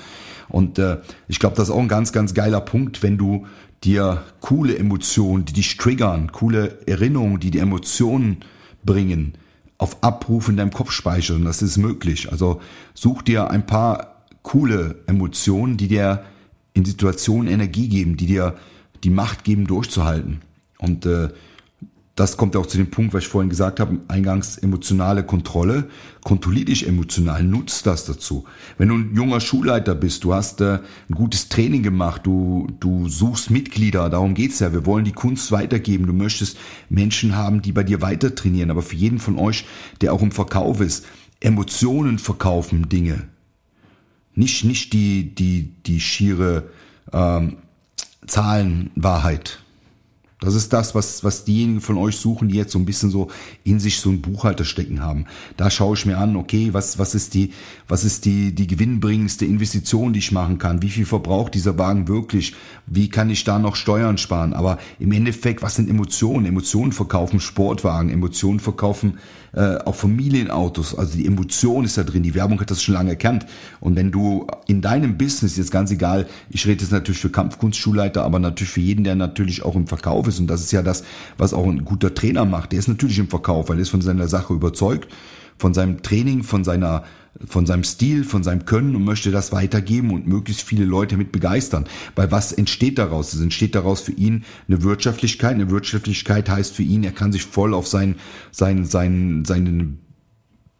Und 0.48 0.80
äh, 0.80 1.00
ich 1.28 1.40
glaube, 1.40 1.58
das 1.58 1.68
ist 1.68 1.76
auch 1.76 1.82
ein 1.82 1.90
ganz, 1.90 2.14
ganz 2.14 2.34
geiler 2.34 2.62
Punkt, 2.62 3.04
wenn 3.04 3.18
du 3.18 3.46
dir 3.84 4.24
coole 4.40 4.78
Emotionen, 4.78 5.44
die 5.44 5.52
dich 5.52 5.76
triggern, 5.76 6.32
coole 6.32 6.80
Erinnerungen, 6.88 7.42
die 7.42 7.52
die 7.52 7.60
Emotionen 7.60 8.38
bringen, 8.86 9.34
auf 9.78 10.02
Abruf 10.06 10.48
in 10.48 10.56
deinem 10.56 10.72
Kopf 10.72 10.92
speichern. 10.92 11.44
Das 11.44 11.62
ist 11.62 11.76
möglich. 11.76 12.32
Also 12.32 12.62
such 12.94 13.22
dir 13.24 13.52
ein 13.52 13.66
paar 13.66 14.24
coole 14.44 14.96
Emotionen, 15.08 15.76
die 15.76 15.90
dir 15.90 16.24
in 16.74 16.86
Situationen 16.86 17.52
Energie 17.52 17.90
geben, 17.90 18.16
die 18.16 18.28
dir 18.28 18.56
die 19.04 19.10
Macht 19.10 19.44
geben, 19.44 19.68
durchzuhalten. 19.68 20.40
Und 20.82 21.06
äh, 21.06 21.30
das 22.16 22.36
kommt 22.36 22.58
auch 22.58 22.66
zu 22.66 22.78
dem 22.78 22.92
Punkt, 22.92 23.14
was 23.14 23.24
ich 23.24 23.30
vorhin 23.30 23.50
gesagt 23.50 23.80
habe, 23.80 24.00
eingangs 24.10 24.58
emotionale 24.58 25.24
Kontrolle. 25.24 25.90
Kontrollier 26.24 26.66
dich 26.66 26.86
emotional, 26.86 27.44
nutz 27.44 27.84
das 27.84 28.06
dazu. 28.06 28.44
Wenn 28.78 28.90
du 28.90 28.96
ein 28.96 29.16
junger 29.16 29.40
Schulleiter 29.40 29.96
bist, 29.96 30.26
du 30.26 30.34
hast 30.34 30.60
äh, 30.60 30.80
ein 31.10 31.16
gutes 31.16 31.48
Training 31.48 31.84
gemacht, 31.84 32.24
du, 32.26 32.68
du 32.80 33.08
suchst 33.08 33.50
Mitglieder, 33.50 34.10
darum 34.10 34.34
geht's 34.34 34.60
ja. 34.60 34.74
Wir 34.74 34.86
wollen 34.86 35.06
die 35.06 35.14
Kunst 35.14 35.52
weitergeben. 35.54 36.06
Du 36.06 36.14
möchtest 36.14 36.58
Menschen 36.90 37.38
haben, 37.38 37.62
die 37.62 37.72
bei 37.72 37.84
dir 37.84 38.02
weiter 38.02 38.36
trainieren. 38.36 38.72
Aber 38.72 38.82
für 38.82 38.98
jeden 38.98 39.20
von 39.20 39.38
euch, 39.38 39.66
der 40.02 40.12
auch 40.12 40.22
im 40.22 40.32
Verkauf 40.32 40.82
ist, 40.82 41.06
Emotionen 41.40 42.20
verkaufen 42.20 42.90
Dinge. 42.90 43.30
Nicht, 44.36 44.66
nicht 44.66 44.94
die, 44.94 45.34
die, 45.34 45.74
die 45.86 46.00
schiere 46.00 46.70
ähm, 47.14 47.58
Zahlenwahrheit. 48.28 49.60
Das 50.42 50.56
ist 50.56 50.74
das, 50.74 50.96
was, 50.96 51.24
was 51.24 51.46
diejenigen 51.46 51.82
von 51.82 52.00
euch 52.00 52.18
suchen, 52.18 52.50
die 52.50 52.56
jetzt 52.56 52.72
so 52.72 52.80
ein 52.80 52.86
bisschen 52.86 53.12
so 53.12 53.30
in 53.64 53.80
sich 53.80 54.00
so 54.00 54.10
ein 54.10 54.22
Buchhalter 54.22 54.66
stecken 54.66 55.00
haben. 55.00 55.26
Da 55.56 55.70
schaue 55.70 55.96
ich 55.96 56.08
mir 56.08 56.18
an, 56.18 56.36
okay, 56.36 56.70
was, 56.72 56.98
was 56.98 57.14
ist 57.14 57.36
die, 57.36 57.54
was 57.88 58.04
ist 58.04 58.26
die, 58.26 58.52
die 58.56 58.66
gewinnbringendste 58.66 59.46
Investition, 59.46 60.14
die 60.14 60.20
ich 60.20 60.32
machen 60.32 60.58
kann? 60.58 60.82
Wie 60.82 60.90
viel 60.90 61.06
verbraucht 61.06 61.54
dieser 61.54 61.78
Wagen 61.78 62.08
wirklich? 62.08 62.56
Wie 62.88 63.08
kann 63.08 63.30
ich 63.30 63.44
da 63.44 63.60
noch 63.60 63.76
Steuern 63.76 64.18
sparen? 64.18 64.54
Aber 64.54 64.80
im 64.98 65.12
Endeffekt, 65.12 65.62
was 65.62 65.76
sind 65.76 65.88
Emotionen? 65.88 66.48
Emotionen 66.48 66.92
verkaufen 66.92 67.40
Sportwagen, 67.40 68.10
Emotionen 68.10 68.60
verkaufen 68.60 69.20
äh, 69.54 69.78
auch 69.86 69.96
Familienautos. 69.96 70.98
Also 70.98 71.18
die 71.18 71.26
Emotion 71.26 71.84
ist 71.84 71.98
da 71.98 72.04
drin. 72.04 72.24
Die 72.24 72.36
Werbung 72.36 72.60
hat 72.60 72.72
das 72.72 72.82
schon 72.82 72.94
lange 72.94 73.12
erkannt. 73.12 73.46
Und 73.80 73.96
wenn 73.96 74.12
du 74.12 74.48
in 74.68 74.82
deinem 74.82 75.18
Business, 75.18 75.58
jetzt 75.58 75.72
ganz 75.72 75.92
egal, 75.92 76.28
ich 76.50 76.66
rede 76.66 76.82
jetzt 76.82 76.92
natürlich 76.92 77.20
für 77.20 77.30
Kampfkunstschulleiter, 77.30 78.24
aber 78.24 78.40
natürlich 78.40 78.72
für 78.72 78.82
jeden, 78.82 79.04
der 79.04 79.16
natürlich 79.16 79.64
auch 79.64 79.76
im 79.76 79.88
Verkauf 79.88 80.28
ist. 80.28 80.31
Und 80.40 80.48
das 80.48 80.62
ist 80.62 80.72
ja 80.72 80.82
das, 80.82 81.04
was 81.38 81.54
auch 81.54 81.66
ein 81.66 81.86
guter 81.86 82.14
Trainer 82.14 82.46
macht. 82.46 82.72
Der 82.72 82.80
ist 82.80 82.88
natürlich 82.88 83.20
im 83.20 83.30
Verkauf, 83.30 83.70
weil 83.70 83.78
er 83.78 83.84
ist 83.84 83.90
von 83.90 84.02
seiner 84.02 84.28
Sache 84.28 84.54
überzeugt, 84.54 85.12
von 85.58 85.74
seinem 85.74 86.02
Training, 86.02 86.44
von 86.44 86.64
seiner 86.64 87.04
von 87.48 87.66
seinem 87.66 87.84
Stil, 87.84 88.24
von 88.24 88.44
seinem 88.44 88.66
Können 88.66 88.96
und 88.96 89.06
möchte 89.06 89.32
das 89.32 89.52
weitergeben 89.52 90.12
und 90.12 90.28
möglichst 90.28 90.64
viele 90.64 90.86
Leute 90.86 91.18
mit 91.18 91.32
begeistern. 91.32 91.86
Weil 92.16 92.32
was 92.32 92.52
entsteht 92.52 92.98
daraus? 92.98 93.34
Es 93.34 93.42
entsteht 93.42 93.74
daraus 93.74 94.02
für 94.02 94.12
ihn 94.12 94.44
eine 94.68 94.84
Wirtschaftlichkeit. 94.84 95.56
Eine 95.56 95.70
Wirtschaftlichkeit 95.70 96.50
heißt 96.50 96.76
für 96.76 96.84
ihn, 96.84 97.04
er 97.04 97.14
kann 97.14 97.32
sich 97.32 97.46
voll 97.46 97.74
auf 97.74 97.88
sein, 97.88 98.16
sein, 98.52 98.86
sein, 98.86 99.46
seinen 99.46 100.00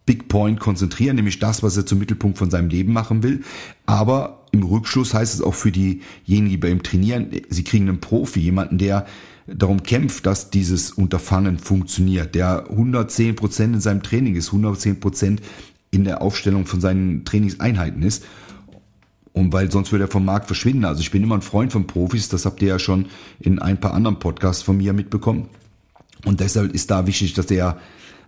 Big 0.04 0.28
Point 0.28 0.60
konzentrieren, 0.60 1.16
nämlich 1.16 1.38
das, 1.38 1.62
was 1.62 1.76
er 1.76 1.86
zum 1.86 1.98
Mittelpunkt 1.98 2.36
von 2.36 2.50
seinem 2.50 2.68
Leben 2.68 2.92
machen 2.92 3.22
will. 3.22 3.42
Aber 3.86 4.46
im 4.52 4.62
Rückschluss 4.62 5.14
heißt 5.14 5.34
es 5.34 5.40
auch 5.40 5.54
für 5.54 5.72
diejenigen, 5.72 6.48
die 6.48 6.56
bei 6.56 6.70
ihm 6.70 6.82
trainieren, 6.82 7.30
sie 7.48 7.64
kriegen 7.64 7.88
einen 7.88 8.00
Profi, 8.00 8.40
jemanden, 8.40 8.78
der 8.78 9.06
darum 9.46 9.82
kämpft, 9.82 10.26
dass 10.26 10.50
dieses 10.50 10.90
Unterfangen 10.90 11.58
funktioniert, 11.58 12.34
der 12.34 12.70
110 12.70 13.36
Prozent 13.36 13.74
in 13.74 13.80
seinem 13.80 14.02
Training 14.02 14.36
ist, 14.36 14.48
110 14.48 15.00
Prozent 15.00 15.42
in 15.90 16.04
der 16.04 16.22
Aufstellung 16.22 16.66
von 16.66 16.80
seinen 16.80 17.24
Trainingseinheiten 17.24 18.02
ist. 18.02 18.24
Und 19.32 19.52
weil 19.52 19.70
sonst 19.70 19.92
würde 19.92 20.04
er 20.04 20.10
vom 20.10 20.24
Markt 20.24 20.46
verschwinden. 20.46 20.84
Also 20.84 21.00
ich 21.00 21.10
bin 21.10 21.22
immer 21.22 21.36
ein 21.36 21.42
Freund 21.42 21.72
von 21.72 21.86
Profis, 21.86 22.28
das 22.28 22.44
habt 22.44 22.60
ihr 22.60 22.68
ja 22.68 22.78
schon 22.78 23.06
in 23.40 23.58
ein 23.58 23.80
paar 23.80 23.94
anderen 23.94 24.18
Podcasts 24.18 24.62
von 24.62 24.76
mir 24.76 24.92
mitbekommen. 24.92 25.48
Und 26.24 26.40
deshalb 26.40 26.72
ist 26.72 26.90
da 26.90 27.06
wichtig, 27.06 27.34
dass 27.34 27.46
der 27.46 27.78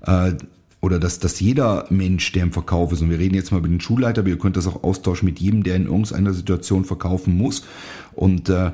äh, 0.02 0.32
oder 0.80 0.98
dass, 0.98 1.18
dass 1.18 1.40
jeder 1.40 1.86
Mensch, 1.88 2.32
der 2.32 2.42
im 2.42 2.52
Verkauf 2.52 2.92
ist, 2.92 3.00
und 3.00 3.08
wir 3.08 3.18
reden 3.18 3.34
jetzt 3.34 3.52
mal 3.52 3.62
mit 3.62 3.70
den 3.70 3.80
Schulleiter, 3.80 4.20
aber 4.20 4.28
ihr 4.28 4.38
könnt 4.38 4.58
das 4.58 4.66
auch 4.66 4.84
austauschen 4.84 5.24
mit 5.24 5.40
jedem, 5.40 5.62
der 5.62 5.76
in 5.76 5.86
irgendeiner 5.86 6.34
Situation 6.34 6.84
verkaufen 6.84 7.38
muss. 7.38 7.64
Und 8.12 8.50
äh, 8.50 8.72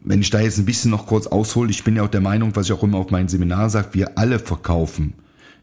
wenn 0.00 0.20
ich 0.20 0.30
da 0.30 0.40
jetzt 0.40 0.58
ein 0.58 0.64
bisschen 0.64 0.90
noch 0.90 1.06
kurz 1.06 1.26
aushole, 1.26 1.70
ich 1.70 1.84
bin 1.84 1.96
ja 1.96 2.04
auch 2.04 2.08
der 2.08 2.20
Meinung, 2.20 2.54
was 2.54 2.66
ich 2.66 2.72
auch 2.72 2.82
immer 2.82 2.98
auf 2.98 3.10
meinen 3.10 3.28
Seminaren 3.28 3.70
sage, 3.70 3.88
wir 3.92 4.18
alle 4.18 4.38
verkaufen 4.38 5.14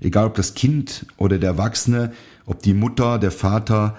egal 0.04 0.28
ob 0.28 0.36
das 0.36 0.54
Kind 0.54 1.06
oder 1.18 1.38
der 1.38 1.52
Erwachsene, 1.52 2.12
ob 2.46 2.62
die 2.62 2.74
Mutter, 2.74 3.20
der 3.20 3.32
Vater, 3.32 3.98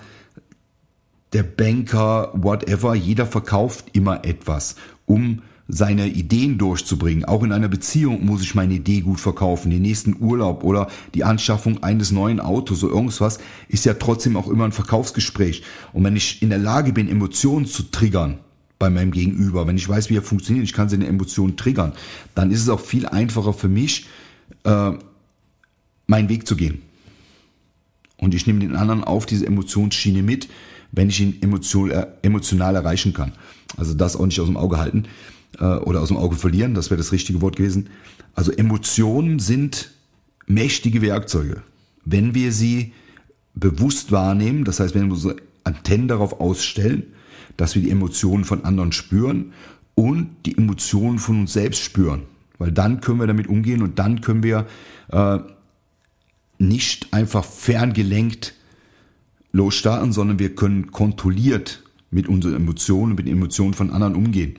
der 1.33 1.43
Banker, 1.43 2.31
whatever, 2.35 2.95
jeder 2.95 3.27
verkauft 3.27 3.87
immer 3.93 4.25
etwas, 4.25 4.77
um 5.07 5.43
seine 5.67 6.09
Ideen 6.09 6.59
durchzubringen. 6.59 7.25
Auch 7.25 7.43
in 7.43 7.51
einer 7.51 7.69
Beziehung 7.69 8.25
muss 8.25 8.43
ich 8.43 8.55
meine 8.55 8.75
Idee 8.75 9.01
gut 9.01 9.19
verkaufen. 9.19 9.71
Den 9.71 9.81
nächsten 9.81 10.15
Urlaub 10.21 10.63
oder 10.63 10.89
die 11.15 11.25
Anschaffung 11.25 11.83
eines 11.83 12.13
neuen 12.13 12.39
Autos 12.39 12.85
oder 12.85 12.95
irgendwas 12.95 13.39
ist 13.69 13.87
ja 13.87 13.95
trotzdem 13.95 14.37
auch 14.37 14.49
immer 14.49 14.67
ein 14.67 14.73
Verkaufsgespräch. 14.73 15.63
Und 15.95 16.05
wenn 16.05 16.17
ich 16.17 16.43
in 16.43 16.51
der 16.51 16.59
Lage 16.59 16.93
bin, 16.93 17.09
Emotionen 17.09 17.65
zu 17.65 17.85
triggern 17.85 18.41
bei 18.85 18.91
meinem 18.91 19.13
Gegenüber, 19.13 19.67
wenn 19.67 19.79
ich 19.79 19.89
weiß, 19.89 20.11
wie 20.11 20.17
er 20.19 20.23
funktioniert, 20.23 20.67
ich 20.67 20.75
kann 20.75 20.91
seine 20.91 21.07
Emotionen 21.07 21.57
triggern, 21.57 21.95
dann 22.35 22.51
ist 22.51 22.61
es 22.61 22.69
auch 22.69 22.81
viel 22.81 23.07
einfacher 23.07 23.55
für 23.55 23.69
mich, 23.69 24.05
äh, 24.65 24.93
meinen 26.07 26.29
Weg 26.29 26.47
zu 26.47 26.55
gehen. 26.55 26.83
Und 28.19 28.35
ich 28.35 28.47
nehme 28.47 28.61
den 28.61 28.77
anderen 28.77 29.03
auf 29.03 29.25
diese 29.25 29.47
Emotionsschiene 29.47 30.23
mit, 30.23 30.51
wenn 30.93 31.09
ich 31.09 31.19
ihn 31.19 31.39
emotion, 31.41 31.91
äh, 31.93 32.09
emotional 32.21 32.77
erreichen 32.77 33.15
kann. 33.15 33.33
Also 33.79 33.95
das 33.95 34.17
auch 34.17 34.27
nicht 34.27 34.39
aus 34.39 34.49
dem 34.49 34.59
Auge 34.59 34.77
halten 34.77 35.05
äh, 35.59 35.65
oder 35.65 36.03
aus 36.03 36.09
dem 36.09 36.19
Auge 36.19 36.37
verlieren, 36.37 36.75
das 36.75 36.91
wäre 36.91 36.99
das 36.99 37.11
richtige 37.11 37.41
Wort 37.41 37.57
gewesen. 37.57 37.89
Also 38.35 38.53
Emotionen 38.53 39.39
sind 39.39 39.93
mächtige 40.47 41.01
Werkzeuge. 41.01 41.63
Wenn 42.05 42.35
wir 42.35 42.53
sie 42.53 42.93
bewusst 43.55 44.13
wahrnehmen, 44.13 44.65
das 44.65 44.79
heißt, 44.79 44.95
wenn 44.95 45.07
wir 45.07 45.15
unsere 45.15 45.37
Antennen 45.65 46.07
darauf 46.07 46.39
ausstellen, 46.39 47.14
dass 47.57 47.75
wir 47.75 47.83
die 47.83 47.91
Emotionen 47.91 48.45
von 48.45 48.65
anderen 48.65 48.93
spüren 48.93 49.53
und 49.95 50.31
die 50.47 50.57
Emotionen 50.57 51.19
von 51.19 51.41
uns 51.41 51.53
selbst 51.53 51.83
spüren. 51.83 52.23
Weil 52.59 52.73
dann 52.73 53.01
können 53.01 53.21
wir 53.21 53.27
damit 53.27 53.47
umgehen 53.47 53.83
und 53.83 53.99
dann 53.99 54.21
können 54.21 54.43
wir 54.43 54.67
äh, 55.11 55.39
nicht 56.59 57.13
einfach 57.13 57.45
ferngelenkt 57.45 58.55
losstarten, 59.53 60.13
sondern 60.13 60.39
wir 60.39 60.55
können 60.55 60.91
kontrolliert 60.91 61.83
mit 62.11 62.29
unseren 62.29 62.55
Emotionen, 62.55 63.15
mit 63.15 63.27
den 63.27 63.37
Emotionen 63.37 63.75
von 63.75 63.91
anderen 63.91 64.15
umgehen. 64.15 64.59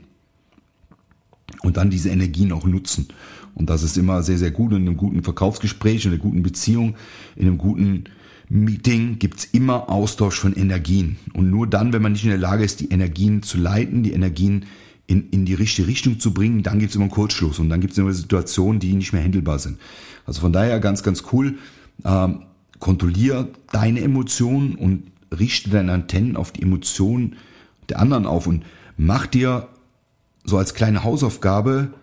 Und 1.62 1.78
dann 1.78 1.90
diese 1.90 2.10
Energien 2.10 2.52
auch 2.52 2.66
nutzen. 2.66 3.08
Und 3.56 3.70
das 3.70 3.84
ist 3.84 3.98
immer 3.98 4.24
sehr, 4.24 4.38
sehr 4.38 4.52
gut 4.52 4.72
in 4.72 4.80
einem 4.80 4.98
guten 4.98 5.24
Verkaufsgespräch, 5.24 6.06
in 6.06 6.12
einer 6.12 6.22
guten 6.22 6.44
Beziehung, 6.44 6.96
in 7.36 7.48
einem 7.48 7.58
guten 7.58 8.06
Meeting 8.50 9.18
gibt's 9.20 9.46
immer 9.46 9.90
Austausch 9.90 10.40
von 10.40 10.54
Energien. 10.56 11.18
Und 11.34 11.50
nur 11.50 11.68
dann, 11.68 11.94
wenn 11.94 12.02
man 12.02 12.12
nicht 12.12 12.24
in 12.24 12.30
der 12.30 12.40
Lage 12.40 12.64
ist, 12.64 12.80
die 12.80 12.90
Energien 12.90 13.44
zu 13.44 13.58
leiten, 13.58 14.04
die 14.04 14.14
Energien 14.14 14.66
in, 15.08 15.30
in 15.30 15.46
die 15.46 15.54
richtige 15.54 15.88
Richtung 15.88 16.20
zu 16.20 16.34
bringen, 16.34 16.64
dann 16.64 16.80
gibt's 16.80 16.96
immer 16.96 17.06
einen 17.06 17.12
Kurzschluss 17.12 17.60
und 17.60 17.70
dann 17.70 17.82
gibt's 17.82 17.98
immer 17.98 18.14
Situationen, 18.14 18.80
die 18.80 18.94
nicht 18.94 19.14
mehr 19.14 19.24
handelbar 19.24 19.60
sind. 19.60 19.80
Also 20.26 20.42
von 20.42 20.54
daher 20.54 20.80
ganz, 20.80 21.04
ganz 21.04 21.24
cool. 21.32 21.58
Ähm, 22.04 22.44
kontrollier 22.80 23.50
deine 23.72 24.02
Emotionen 24.02 24.76
und 24.76 25.12
richte 25.38 25.70
deine 25.70 25.94
Antennen 25.94 26.36
auf 26.36 26.52
die 26.52 26.62
Emotionen 26.62 27.36
der 27.90 28.00
anderen 28.00 28.26
auf 28.26 28.48
und 28.48 28.64
mach 28.98 29.28
dir 29.28 29.70
so 30.44 30.58
als 30.58 30.74
kleine 30.74 31.04
Hausaufgabe 31.04 31.94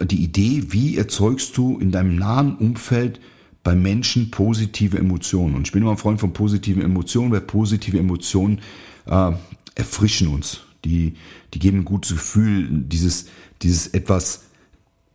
die 0.00 0.22
Idee, 0.22 0.64
wie 0.68 0.96
erzeugst 0.96 1.56
du 1.56 1.78
in 1.78 1.90
deinem 1.90 2.16
nahen 2.16 2.56
Umfeld 2.56 3.20
bei 3.62 3.74
Menschen 3.74 4.30
positive 4.30 4.98
Emotionen. 4.98 5.54
Und 5.54 5.66
ich 5.66 5.72
bin 5.72 5.82
immer 5.82 5.92
ein 5.92 5.96
Freund 5.98 6.20
von 6.20 6.32
positiven 6.32 6.82
Emotionen, 6.82 7.30
weil 7.30 7.42
positive 7.42 7.98
Emotionen 7.98 8.60
äh, 9.06 9.32
erfrischen 9.74 10.28
uns. 10.28 10.60
Die, 10.84 11.14
die 11.52 11.58
geben 11.58 11.78
ein 11.80 11.84
gutes 11.84 12.12
Gefühl, 12.12 12.68
dieses, 12.70 13.26
dieses 13.62 13.88
etwas 13.88 14.44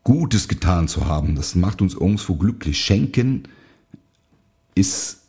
Gutes 0.03 0.47
getan 0.47 0.87
zu 0.87 1.07
haben. 1.07 1.35
Das 1.35 1.55
macht 1.55 1.81
uns 1.81 1.95
irgendwo 1.95 2.35
glücklich. 2.35 2.79
Schenken 2.79 3.47
ist 4.75 5.24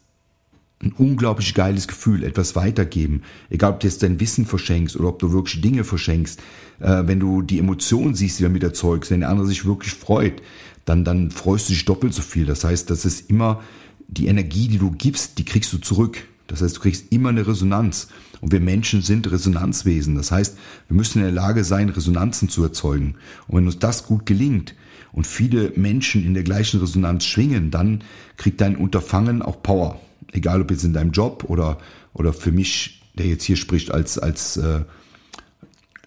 ein 0.83 0.93
unglaublich 0.93 1.55
geiles 1.55 1.89
Gefühl, 1.89 2.23
etwas 2.23 2.55
weitergeben. 2.55 3.23
Egal, 3.49 3.73
ob 3.73 3.81
du 3.81 3.87
jetzt 3.87 4.03
dein 4.03 4.21
Wissen 4.21 4.45
verschenkst 4.45 4.97
oder 4.97 5.09
ob 5.09 5.19
du 5.19 5.33
wirklich 5.33 5.63
Dinge 5.63 5.85
verschenkst. 5.85 6.41
Äh, 6.81 7.05
wenn 7.07 7.21
du 7.21 7.43
die 7.43 7.59
Emotionen 7.59 8.15
siehst, 8.15 8.39
die 8.39 8.43
damit 8.43 8.63
erzeugst, 8.63 9.11
wenn 9.11 9.21
der 9.21 9.31
andere 9.31 9.47
sich 9.47 9.65
wirklich 9.65 9.95
freut, 9.95 10.43
dann, 10.85 11.05
dann 11.05 11.31
freust 11.31 11.69
du 11.69 11.73
dich 11.73 11.85
doppelt 11.87 12.13
so 12.13 12.23
viel. 12.23 12.45
Das 12.45 12.63
heißt, 12.65 12.91
das 12.91 13.05
ist 13.05 13.31
immer 13.31 13.63
die 14.07 14.27
Energie, 14.27 14.69
die 14.69 14.79
du 14.79 14.91
gibst, 14.91 15.39
die 15.39 15.45
kriegst 15.45 15.73
du 15.73 15.79
zurück. 15.79 16.19
Das 16.47 16.61
heißt, 16.61 16.77
du 16.77 16.81
kriegst 16.81 17.11
immer 17.11 17.31
eine 17.31 17.47
Resonanz. 17.47 18.09
Und 18.43 18.53
wir 18.53 18.61
Menschen 18.61 19.01
sind 19.01 19.31
Resonanzwesen. 19.33 20.15
Das 20.15 20.31
heißt, 20.31 20.59
wir 20.89 20.97
müssen 20.97 21.19
in 21.19 21.25
der 21.25 21.33
Lage 21.33 21.65
sein, 21.65 21.89
Resonanzen 21.89 22.51
zu 22.51 22.63
erzeugen. 22.63 23.17
Und 23.49 23.57
wenn 23.57 23.67
uns 23.67 23.79
das 23.79 24.07
gut 24.07 24.27
gelingt 24.27 24.75
und 25.11 25.27
viele 25.27 25.73
Menschen 25.75 26.25
in 26.25 26.35
der 26.35 26.45
gleichen 26.45 26.79
Resonanz 26.79 27.25
schwingen, 27.25 27.71
dann 27.71 28.05
kriegt 28.37 28.61
dein 28.61 28.77
Unterfangen 28.77 29.41
auch 29.41 29.63
Power 29.63 29.99
egal 30.33 30.63
ob 30.63 30.71
jetzt 30.71 30.85
in 30.85 30.93
deinem 30.93 31.13
Job 31.13 31.45
oder, 31.49 31.79
oder 32.13 32.33
für 32.33 32.53
mich, 32.53 33.03
der 33.15 33.27
jetzt 33.27 33.45
hier 33.45 33.57
spricht, 33.57 33.91
als, 33.91 34.19
als 34.19 34.57
äh, 34.57 34.81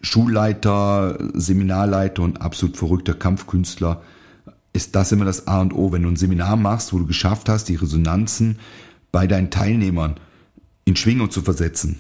Schulleiter, 0.02 1.18
Seminarleiter 1.34 2.22
und 2.22 2.42
absolut 2.42 2.78
verrückter 2.78 3.14
Kampfkünstler, 3.14 4.02
ist 4.72 4.96
das 4.96 5.12
immer 5.12 5.26
das 5.26 5.48
A 5.48 5.62
und 5.62 5.74
O. 5.74 5.92
Wenn 5.92 6.04
du 6.04 6.10
ein 6.10 6.16
Seminar 6.16 6.56
machst, 6.56 6.94
wo 6.94 7.00
du 7.00 7.06
geschafft 7.06 7.50
hast, 7.50 7.66
die 7.66 7.76
Resonanzen 7.76 8.60
bei 9.12 9.28
deinen 9.28 9.50
Teilnehmern 9.50 10.16
in 10.86 10.96
Schwingung 10.96 11.32
zu 11.32 11.42
versetzen, 11.42 12.00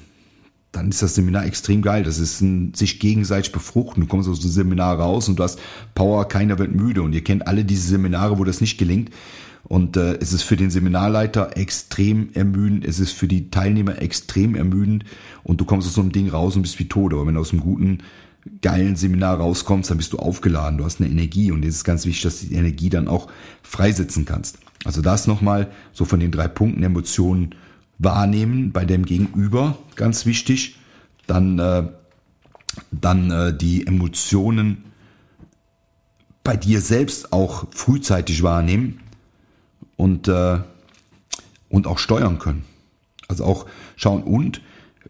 dann 0.72 0.90
ist 0.90 1.02
das 1.02 1.16
Seminar 1.16 1.46
extrem 1.46 1.82
geil. 1.82 2.04
Das 2.04 2.20
ist 2.20 2.42
ein 2.42 2.74
sich 2.76 3.00
gegenseitig 3.00 3.52
befruchten. 3.52 4.02
Du 4.02 4.08
kommst 4.08 4.30
aus 4.30 4.40
dem 4.40 4.52
Seminar 4.52 5.00
raus 5.00 5.28
und 5.28 5.40
du 5.40 5.44
hast 5.44 5.60
Power, 5.96 6.28
keiner 6.28 6.60
wird 6.60 6.76
müde. 6.76 7.02
Und 7.02 7.14
ihr 7.14 7.24
kennt 7.24 7.48
alle 7.48 7.66
diese 7.66 7.88
Seminare, 7.90 8.38
wo 8.38 8.44
das 8.44 8.62
nicht 8.62 8.78
gelingt. 8.78 9.10
Und 9.64 9.98
äh, 9.98 10.18
es 10.20 10.34
ist 10.34 10.44
für 10.44 10.58
den 10.58 10.72
Seminarleiter 10.72 11.58
extrem 11.58 12.30
ermüdend, 12.34 12.86
es 12.86 13.00
ist 13.00 13.12
für 13.12 13.28
die 13.28 13.52
Teilnehmer 13.52 14.02
extrem 14.02 14.56
ermüdend 14.56 15.06
und 15.44 15.62
du 15.62 15.66
kommst 15.66 15.88
aus 15.88 15.94
so 15.94 16.02
einem 16.02 16.12
Ding 16.12 16.30
raus 16.30 16.56
und 16.56 16.64
bist 16.64 16.80
wie 16.80 16.88
tot. 16.88 17.14
Aber 17.14 17.28
wenn 17.28 17.36
du 17.36 17.42
aus 17.42 17.52
einem 17.52 17.62
guten, 17.62 18.00
geilen 18.62 18.96
Seminar 18.96 19.38
rauskommst, 19.38 19.90
dann 19.90 19.98
bist 19.98 20.14
du 20.14 20.18
aufgeladen, 20.18 20.78
du 20.78 20.86
hast 20.86 21.02
eine 21.02 21.10
Energie 21.10 21.52
und 21.52 21.64
es 21.64 21.76
ist 21.76 21.84
ganz 21.84 22.06
wichtig, 22.06 22.24
dass 22.24 22.40
du 22.40 22.48
die 22.48 22.56
Energie 22.56 22.90
dann 22.90 23.08
auch 23.08 23.28
freisetzen 23.62 24.26
kannst. 24.26 24.58
Also 24.86 25.02
das 25.02 25.28
nochmal 25.28 25.70
so 25.92 26.06
von 26.06 26.20
den 26.20 26.32
drei 26.32 26.48
Punkten 26.48 26.84
Emotionen 26.84 27.56
wahrnehmen 27.98 28.72
bei 28.72 28.86
dem 28.86 29.06
Gegenüber, 29.06 29.78
ganz 29.96 30.26
wichtig. 30.26 30.78
Dann, 31.28 31.60
äh, 31.60 31.84
dann 32.92 33.30
äh, 33.30 33.56
die 33.56 33.86
Emotionen 33.86 34.86
bei 36.44 36.56
dir 36.56 36.82
selbst 36.82 37.34
auch 37.34 37.68
frühzeitig 37.72 38.42
wahrnehmen 38.42 39.02
und, 40.00 40.30
äh, 40.30 40.60
und 41.68 41.86
auch 41.86 42.00
steuern 42.00 42.40
können. 42.40 42.64
Also 43.28 43.44
auch 43.44 43.66
schauen 43.98 44.24
und 44.24 44.62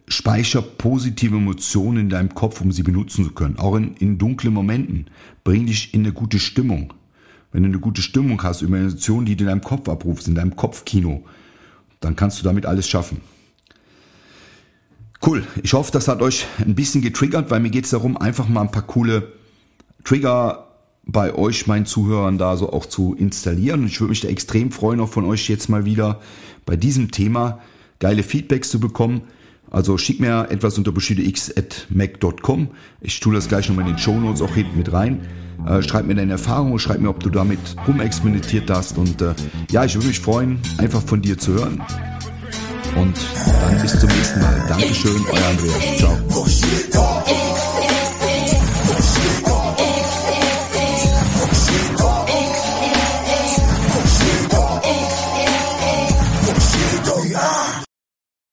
speicher 0.08 0.64
positive 0.64 1.38
Emotionen 1.38 1.98
in 1.98 2.10
deinem 2.10 2.34
Kopf, 2.34 2.60
um 2.60 2.72
sie 2.72 2.82
benutzen 2.82 3.24
zu 3.24 3.32
können. 3.32 3.60
Auch 3.60 3.76
in, 3.76 3.94
in 3.98 4.18
dunklen 4.18 4.52
Momenten. 4.52 5.06
Bring 5.44 5.68
dich 5.68 5.94
in 5.94 6.02
eine 6.02 6.12
gute 6.12 6.40
Stimmung. 6.40 6.94
Wenn 7.52 7.64
du 7.64 7.70
eine 7.70 7.80
gute 7.80 8.02
Stimmung 8.02 8.42
hast, 8.42 8.64
über 8.64 8.80
Emotionen, 8.80 9.28
die 9.28 9.36
du 9.36 9.44
in 9.44 9.50
deinem 9.50 9.62
Kopf 9.62 9.88
abrufst, 9.88 10.28
in 10.28 10.34
deinem 10.34 10.56
Kopfkino, 10.56 11.24
dann 12.00 12.16
kannst 12.16 12.40
du 12.40 12.44
damit 12.44 12.66
alles 12.66 12.90
schaffen. 12.90 13.22
Cool. 15.24 15.46
Ich 15.62 15.74
hoffe, 15.74 15.92
das 15.92 16.08
hat 16.08 16.24
euch 16.24 16.48
ein 16.58 16.74
bisschen 16.74 17.04
getriggert, 17.04 17.52
weil 17.52 17.60
mir 17.60 17.70
geht 17.70 17.84
es 17.86 17.92
darum, 17.92 18.18
einfach 18.18 18.48
mal 18.48 18.62
ein 18.62 18.72
paar 18.72 18.88
coole 18.88 19.34
Trigger 20.04 20.69
bei 21.12 21.34
euch, 21.34 21.68
meinen 21.68 21.86
Zuhörern, 21.86 22.38
da 22.38 22.56
so 22.58 22.72
auch 22.72 22.86
zu 22.86 23.16
installieren. 23.16 23.82
Und 23.82 23.88
ich 23.88 24.00
würde 24.00 24.10
mich 24.10 24.22
da 24.22 24.28
extrem 24.28 24.72
freuen, 24.72 25.00
auch 25.00 25.10
von 25.10 25.26
euch 25.26 25.50
jetzt 25.50 25.70
mal 25.70 25.86
wieder 25.86 26.20
bei 26.66 26.76
diesem 26.76 27.12
Thema 27.12 27.60
geile 28.00 28.24
Feedbacks 28.24 28.70
zu 28.70 28.80
bekommen. 28.80 29.22
Also 29.72 29.98
schick 29.98 30.20
mir 30.20 30.48
etwas 30.50 30.78
unter 30.78 30.92
bushidox.mac.com. 30.92 32.70
Ich 33.02 33.20
tue 33.20 33.36
das 33.36 33.48
gleich 33.48 33.70
nochmal 33.70 33.86
in 33.86 33.94
den 33.94 34.00
Show 34.00 34.20
Notes 34.20 34.42
auch 34.42 34.54
hinten 34.54 34.78
mit 34.78 34.92
rein. 34.92 35.22
Äh, 35.68 35.84
schreib 35.84 36.06
mir 36.06 36.16
deine 36.16 36.34
Erfahrungen, 36.34 36.80
schreib 36.80 37.00
mir, 37.02 37.10
ob 37.10 37.20
du 37.20 37.30
damit 37.30 37.60
rumexperimentiert 37.88 38.70
hast. 38.70 38.98
Und 38.98 39.22
äh, 39.22 39.34
ja, 39.70 39.86
ich 39.86 39.96
würde 39.96 40.08
mich 40.08 40.20
freuen, 40.20 40.60
einfach 40.78 41.02
von 41.02 41.22
dir 41.22 41.38
zu 41.38 41.54
hören. 41.54 41.82
Und 42.96 43.16
dann 43.62 43.82
bis 43.82 44.00
zum 44.00 44.10
nächsten 44.10 44.40
Mal. 44.40 44.66
Dankeschön, 44.68 45.22
euer 45.32 45.46
Andreas. 45.46 45.98
Ciao. 46.92 47.49